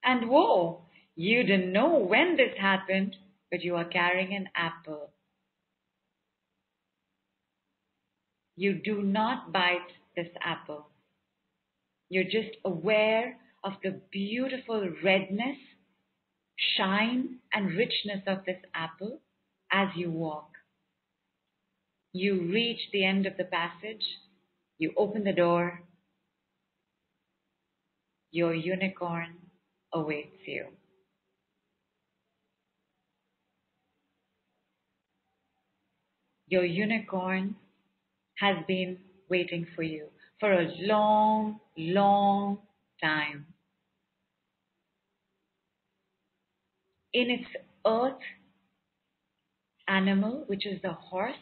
[0.04, 0.82] and whoa,
[1.14, 3.16] you didn't know when this happened,
[3.50, 5.10] but you are carrying an apple.
[8.56, 10.88] You do not bite this apple.
[12.08, 15.56] You're just aware of the beautiful redness,
[16.76, 19.20] shine, and richness of this apple
[19.70, 20.50] as you walk.
[22.12, 24.04] You reach the end of the passage,
[24.78, 25.82] you open the door,
[28.30, 29.41] your unicorn
[29.94, 30.66] awaits you.
[36.48, 37.56] Your unicorn
[38.36, 40.08] has been waiting for you
[40.40, 42.58] for a long, long
[43.02, 43.46] time.
[47.12, 47.48] In its
[47.86, 48.20] earth
[49.88, 51.36] animal, which is the horse,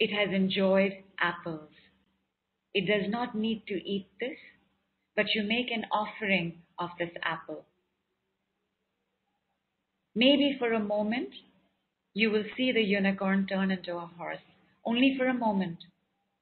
[0.00, 1.70] it has enjoyed apples.
[2.74, 4.38] It does not need to eat this
[5.16, 7.64] but you make an offering of this apple.
[10.14, 11.30] Maybe for a moment,
[12.14, 14.46] you will see the unicorn turn into a horse,
[14.84, 15.78] only for a moment,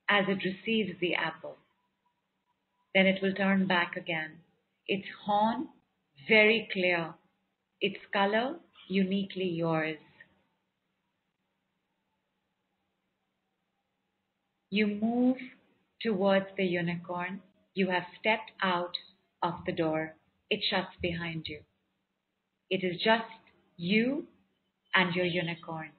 [0.09, 1.57] as it receives the apple.
[2.95, 4.33] Then it will turn back again.
[4.87, 5.69] Its horn,
[6.29, 7.15] very clear.
[7.81, 8.57] Its color,
[8.89, 9.99] uniquely yours.
[14.71, 15.37] You move
[16.01, 17.41] towards the unicorn
[17.75, 18.97] you have stepped out
[19.43, 20.15] of the door.
[20.51, 21.61] It shuts behind you.
[22.71, 23.25] It is just
[23.77, 24.27] you
[24.95, 25.91] and your unicorn.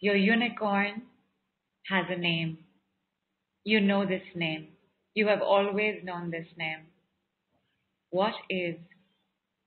[0.00, 1.02] Your unicorn
[1.88, 2.58] has a name.
[3.64, 4.68] You know this name.
[5.14, 6.86] You have always known this name.
[8.10, 8.76] What is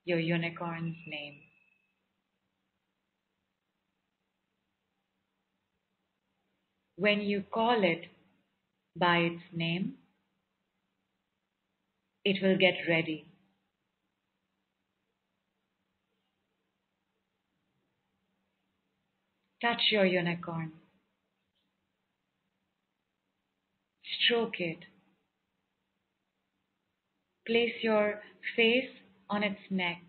[0.04, 1.36] your unicorn's name?
[6.98, 8.06] When you call it
[8.96, 9.96] by its name,
[12.24, 13.26] it will get ready.
[19.62, 20.72] Touch your unicorn.
[24.24, 24.86] Stroke it.
[27.46, 28.22] Place your
[28.56, 28.90] face
[29.30, 30.02] on its neck.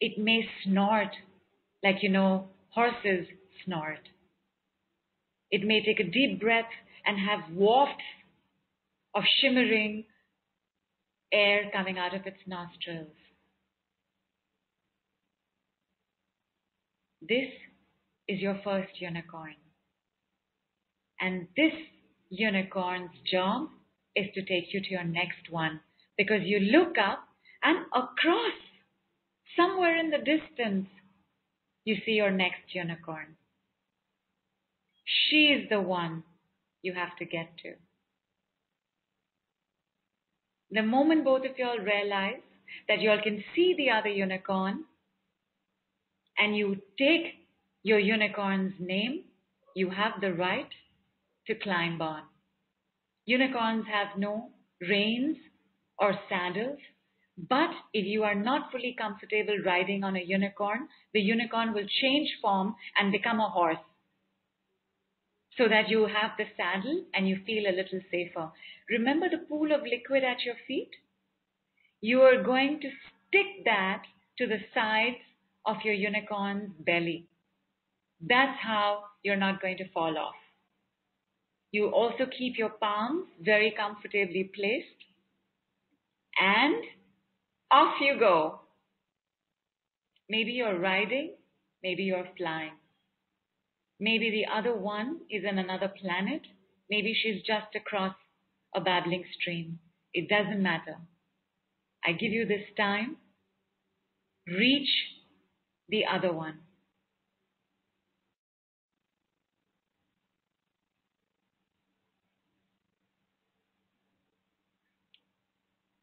[0.00, 1.16] It may snort
[1.82, 3.26] like you know horses
[3.64, 4.08] snort.
[5.50, 6.70] It may take a deep breath
[7.04, 8.02] and have wafts
[9.14, 10.04] of shimmering
[11.32, 13.14] air coming out of its nostrils.
[17.22, 17.50] This
[18.28, 19.54] is your first unicorn.
[21.20, 21.72] And this
[22.28, 23.68] unicorn's job
[24.14, 25.80] is to take you to your next one
[26.16, 27.26] because you look up
[27.62, 28.52] and across,
[29.56, 30.88] somewhere in the distance,
[31.84, 33.35] you see your next unicorn.
[35.06, 36.24] She's the one
[36.82, 37.74] you have to get to.
[40.70, 42.42] The moment both of y'all realize
[42.88, 44.84] that y'all can see the other unicorn
[46.36, 47.46] and you take
[47.82, 49.24] your unicorn's name,
[49.76, 50.68] you have the right
[51.46, 52.22] to climb on.
[53.26, 54.50] Unicorns have no
[54.80, 55.36] reins
[55.98, 56.78] or saddles,
[57.48, 62.28] but if you are not fully comfortable riding on a unicorn, the unicorn will change
[62.42, 63.78] form and become a horse
[65.56, 68.50] so that you have the saddle and you feel a little safer.
[68.90, 70.90] Remember the pool of liquid at your feet?
[72.00, 74.02] You are going to stick that
[74.38, 75.16] to the sides
[75.64, 77.26] of your unicorn's belly.
[78.20, 80.34] That's how you're not going to fall off.
[81.72, 84.86] You also keep your palms very comfortably placed.
[86.38, 86.84] And
[87.70, 88.60] off you go.
[90.28, 91.34] Maybe you're riding,
[91.82, 92.72] maybe you're flying.
[93.98, 96.42] Maybe the other one is in another planet.
[96.90, 98.14] Maybe she's just across
[98.74, 99.78] a babbling stream.
[100.12, 100.96] It doesn't matter.
[102.04, 103.16] I give you this time.
[104.46, 104.88] Reach
[105.88, 106.60] the other one.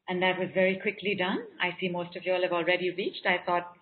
[0.07, 1.39] And that was very quickly done.
[1.61, 3.25] I see most of you all have already reached.
[3.25, 3.73] I thought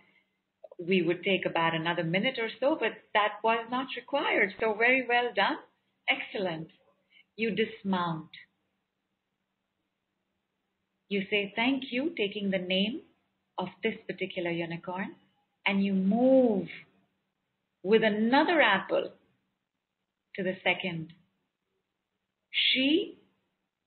[0.87, 4.53] we would take about another minute or so, but that was not required.
[4.59, 5.57] So very well done.
[6.09, 6.67] Excellent.
[7.35, 8.29] You dismount.
[11.09, 13.01] You say thank you, taking the name
[13.57, 15.15] of this particular unicorn,
[15.65, 16.67] and you move
[17.83, 19.11] with another apple
[20.35, 21.09] to the second.
[22.49, 23.17] She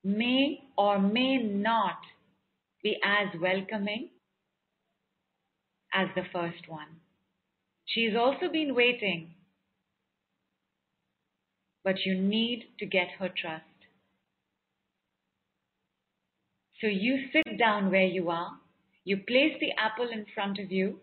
[0.05, 1.99] may or may not
[2.83, 4.11] be as welcoming
[5.95, 7.01] as the first one.
[7.87, 9.35] She's also been waiting,
[11.85, 13.65] but you need to get her trust.
[16.81, 18.59] So you sit down where you are,
[19.05, 21.01] you place the apple in front of you,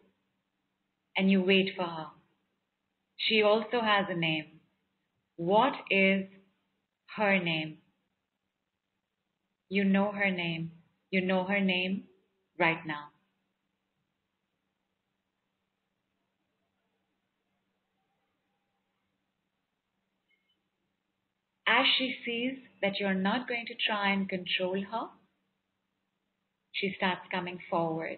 [1.15, 2.07] and you wait for her.
[3.17, 4.59] She also has a name.
[5.37, 6.25] What is
[7.15, 7.77] her name?
[9.69, 10.71] You know her name.
[11.11, 12.03] You know her name
[12.59, 13.10] right now.
[21.67, 25.07] As she sees that you're not going to try and control her,
[26.71, 28.17] she starts coming forward.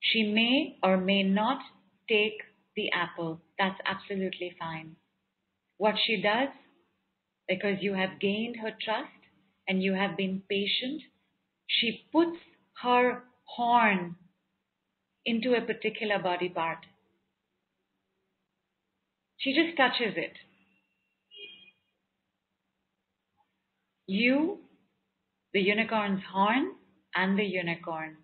[0.00, 1.60] She may or may not
[2.08, 2.42] take
[2.74, 3.40] the apple.
[3.58, 4.96] That's absolutely fine.
[5.78, 6.48] What she does,
[7.48, 9.10] because you have gained her trust,
[9.68, 11.02] and you have been patient,
[11.66, 12.36] she puts
[12.82, 14.16] her horn
[15.24, 16.78] into a particular body part.
[19.38, 20.32] She just touches it.
[24.10, 24.58] You,
[25.52, 26.72] the unicorn's horn,
[27.14, 28.16] and the unicorn.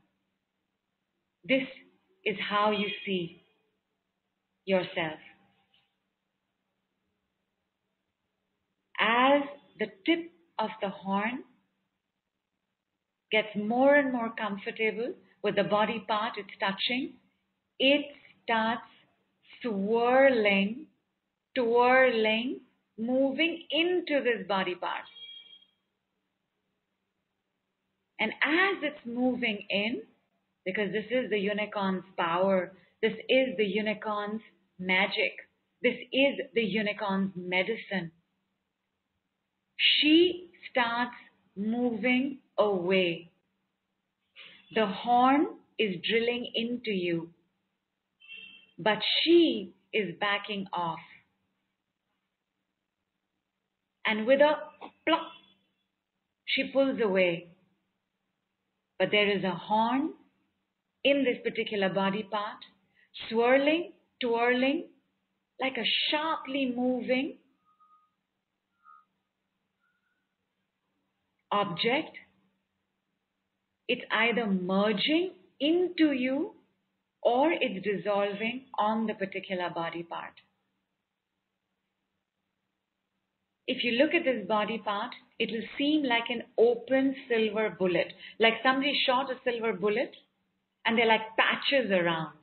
[1.45, 1.63] This
[2.25, 3.41] is how you see
[4.65, 5.21] yourself.
[8.99, 9.43] As
[9.79, 11.45] the tip of the horn
[13.31, 15.15] gets more and more comfortable
[15.45, 17.13] with the body part it's touching,
[17.79, 18.07] it
[18.43, 18.91] starts
[19.63, 20.87] swirling,
[21.57, 22.59] twirling,
[22.99, 25.05] moving into this body part.
[28.21, 30.03] And as it's moving in,
[30.65, 34.43] because this is the unicorn's power, this is the unicorn's
[34.79, 35.33] magic,
[35.83, 38.13] this is the unicorn's medicine.
[39.77, 41.17] she starts
[41.57, 43.31] moving away.
[44.75, 45.47] The horn
[45.79, 47.31] is drilling into you,
[48.79, 50.99] but she is backing off.
[54.07, 54.55] And with a
[55.07, 55.21] pluck,
[56.47, 57.49] she pulls away.
[58.99, 60.15] But there is a horn
[61.05, 62.59] in this particular body part,
[63.29, 64.89] swirling, twirling,
[65.61, 67.39] like a sharply moving
[71.53, 72.17] object.
[73.89, 76.55] It's either merging into you
[77.23, 80.33] or it's dissolving on the particular body part.
[83.67, 88.13] If you look at this body part, it will seem like an open silver bullet,
[88.39, 90.15] like somebody shot a silver bullet
[90.85, 92.37] and they're like patches around.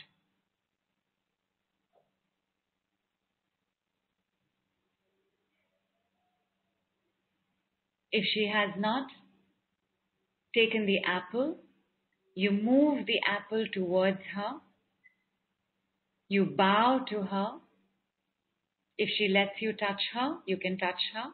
[8.11, 9.07] If she has not
[10.53, 11.57] taken the apple,
[12.35, 14.59] you move the apple towards her.
[16.27, 17.62] You bow to her.
[19.03, 21.31] If she lets you touch her, you can touch her.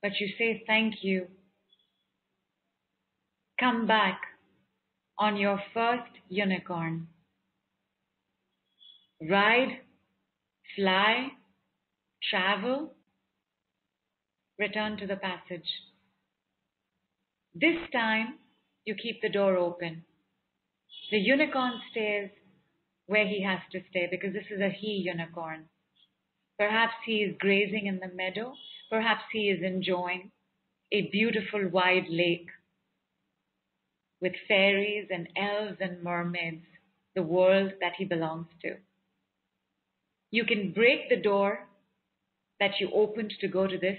[0.00, 1.26] But you say thank you.
[3.58, 4.20] Come back
[5.18, 7.08] on your first unicorn.
[9.28, 9.80] Ride,
[10.76, 11.30] fly,
[12.30, 12.94] travel,
[14.56, 15.68] return to the passage.
[17.56, 18.38] This time,
[18.84, 20.04] you keep the door open.
[21.10, 22.30] The unicorn stays
[23.06, 25.64] where he has to stay because this is a he unicorn.
[26.62, 28.54] Perhaps he is grazing in the meadow.
[28.88, 30.30] Perhaps he is enjoying
[30.92, 32.46] a beautiful wide lake
[34.20, 36.64] with fairies and elves and mermaids,
[37.16, 38.76] the world that he belongs to.
[40.30, 41.66] You can break the door
[42.60, 43.98] that you opened to go to this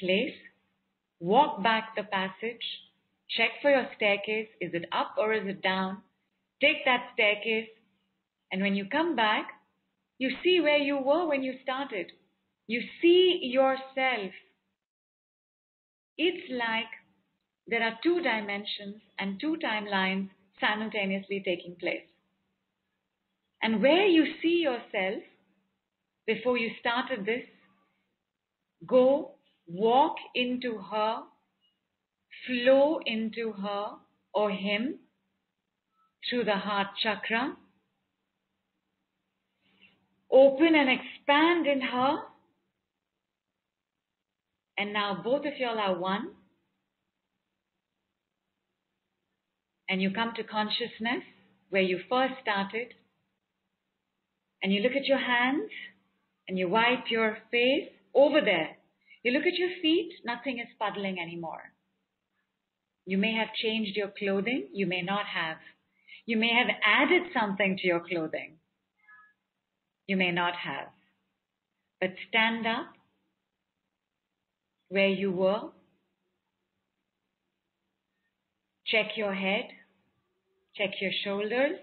[0.00, 0.34] place,
[1.20, 2.66] walk back the passage,
[3.30, 4.48] check for your staircase.
[4.60, 5.98] Is it up or is it down?
[6.60, 7.68] Take that staircase,
[8.50, 9.46] and when you come back,
[10.24, 12.10] you see where you were when you started.
[12.66, 14.32] You see yourself.
[16.16, 16.92] It's like
[17.66, 22.08] there are two dimensions and two timelines simultaneously taking place.
[23.62, 25.22] And where you see yourself
[26.26, 27.44] before you started this,
[28.86, 29.32] go
[29.66, 31.18] walk into her,
[32.46, 33.88] flow into her
[34.32, 35.00] or him
[36.30, 37.56] through the heart chakra,
[40.34, 42.16] open and expand in her.
[44.76, 46.30] And now both of y'all are one.
[49.88, 51.22] And you come to consciousness
[51.70, 52.88] where you first started.
[54.62, 55.70] And you look at your hands
[56.48, 58.76] and you wipe your face over there.
[59.22, 61.72] You look at your feet, nothing is puddling anymore.
[63.06, 65.58] You may have changed your clothing, you may not have.
[66.26, 68.56] You may have added something to your clothing.
[70.06, 70.88] You may not have.
[72.00, 72.92] But stand up
[74.88, 75.70] where you were.
[78.86, 79.64] Check your head.
[80.76, 81.78] Check your shoulders.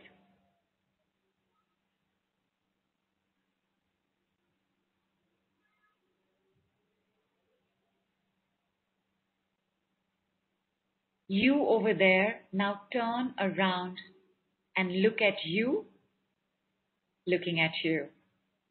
[11.28, 13.98] You over there now turn around
[14.76, 15.86] and look at you
[17.28, 18.08] looking at you.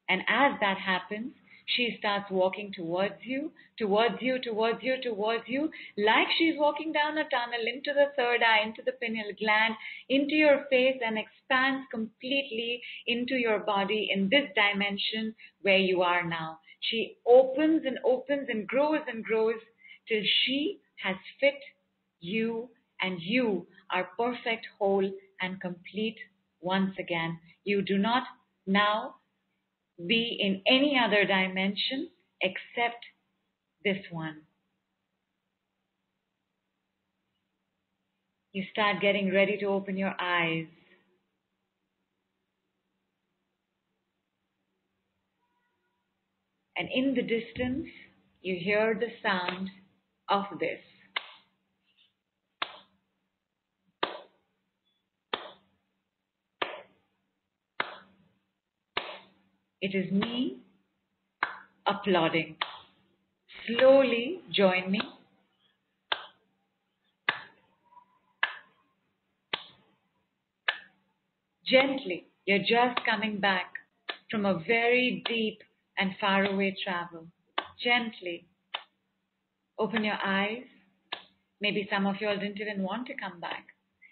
[0.09, 1.33] And as that happens,
[1.67, 7.17] she starts walking towards you, towards you, towards you, towards you, like she's walking down
[7.17, 9.75] a tunnel into the third eye, into the pineal gland,
[10.09, 16.27] into your face, and expands completely into your body in this dimension where you are
[16.27, 16.59] now.
[16.81, 19.61] She opens and opens and grows and grows
[20.09, 21.61] till she has fit
[22.21, 22.71] you
[23.01, 25.09] and you are perfect, whole,
[25.41, 26.19] and complete
[26.61, 27.39] once again.
[27.65, 28.25] You do not
[28.73, 29.17] now
[30.07, 32.09] be in any other dimension
[32.41, 33.05] except
[33.85, 34.43] this one.
[38.53, 40.67] You start getting ready to open your eyes.
[46.77, 47.87] And in the distance,
[48.41, 49.69] you hear the sound
[50.29, 50.81] of this.
[59.83, 60.59] It is me
[61.87, 62.57] applauding.
[63.67, 65.01] Slowly join me.
[71.65, 73.73] Gently, you're just coming back
[74.31, 75.61] from a very deep
[75.97, 77.27] and faraway travel.
[77.83, 78.47] Gently.
[79.79, 80.65] Open your eyes.
[81.61, 83.67] Maybe some of y'all didn't even want to come back.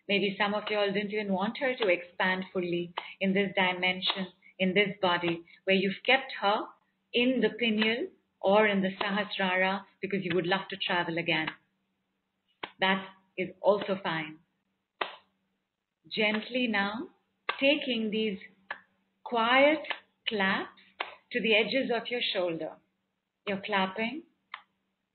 [0.08, 4.28] Maybe some of y'all didn't even want her to expand fully in this dimension,
[4.58, 6.62] in this body, where you've kept her
[7.12, 8.06] in the pineal
[8.40, 11.48] or in the Sahasrara because you would love to travel again.
[12.80, 13.04] That
[13.36, 14.36] is also fine.
[16.10, 17.08] Gently now,
[17.60, 18.38] taking these
[19.24, 19.80] quiet
[20.28, 20.68] claps
[21.32, 22.70] to the edges of your shoulder.
[23.46, 24.22] You're clapping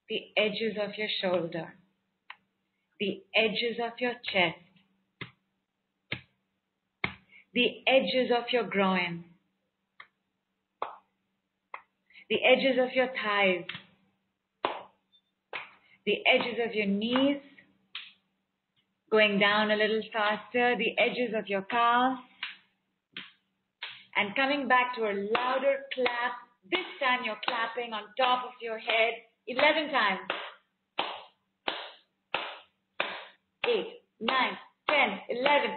[0.09, 1.73] the edges of your shoulder,
[2.99, 4.59] the edges of your chest,
[7.53, 9.23] the edges of your groin,
[12.33, 13.63] the edges of your thighs,
[16.03, 17.37] the edges of your knees,
[19.11, 22.19] going down a little faster, the edges of your calves,
[24.15, 26.33] and coming back to a louder clap.
[26.71, 29.13] This time you're clapping on top of your head
[29.45, 30.19] 11 times.
[33.63, 33.85] 8,
[34.21, 34.35] 9,
[34.89, 35.69] 10, 11.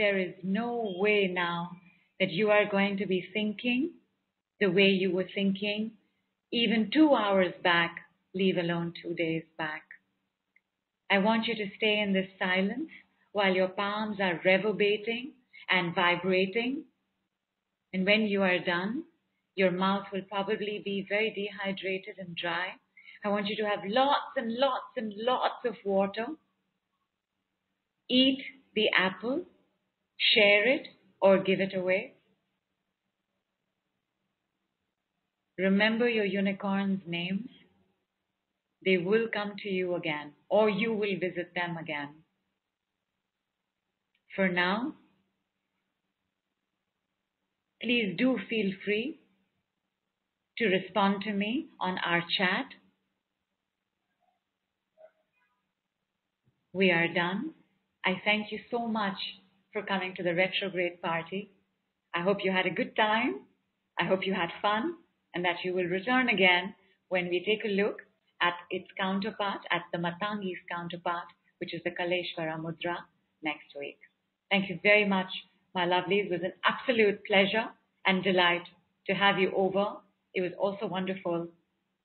[0.00, 1.72] There is no way now
[2.20, 3.90] that you are going to be thinking
[4.58, 5.90] the way you were thinking
[6.50, 7.98] even two hours back,
[8.34, 9.82] leave alone two days back.
[11.10, 12.88] I want you to stay in this silence
[13.32, 15.32] while your palms are reverberating
[15.68, 16.84] and vibrating.
[17.92, 19.04] And when you are done,
[19.54, 22.68] your mouth will probably be very dehydrated and dry.
[23.22, 26.24] I want you to have lots and lots and lots of water.
[28.08, 28.42] Eat
[28.74, 29.44] the apple,
[30.34, 30.86] share it,
[31.20, 32.14] or give it away.
[35.58, 37.48] Remember your unicorn's names.
[38.84, 42.14] They will come to you again, or you will visit them again.
[44.34, 44.94] For now,
[47.82, 49.20] please do feel free
[50.58, 52.66] to respond to me on our chat.
[56.72, 57.50] We are done.
[58.04, 59.18] I thank you so much
[59.72, 61.50] for coming to the retrograde party.
[62.14, 63.40] I hope you had a good time.
[63.98, 64.94] I hope you had fun
[65.34, 66.74] and that you will return again
[67.08, 68.02] when we take a look
[68.40, 71.26] at its counterpart, at the Matangi's counterpart,
[71.58, 72.96] which is the Kaleshvara Mudra,
[73.42, 73.98] next week.
[74.50, 75.28] Thank you very much,
[75.74, 76.26] my lovelies.
[76.26, 77.66] It was an absolute pleasure
[78.06, 78.64] and delight
[79.06, 79.96] to have you over.
[80.34, 81.48] It was also wonderful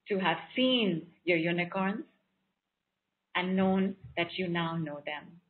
[0.10, 2.04] to have seen your unicorns
[3.36, 5.42] and known that you now know them.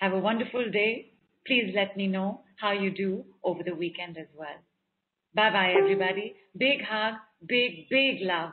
[0.00, 1.12] Have a wonderful day.
[1.46, 4.58] Please let me know how you do over the weekend as well.
[5.34, 6.34] Bye bye, everybody.
[6.56, 7.14] Big hug,
[7.46, 8.52] big, big love.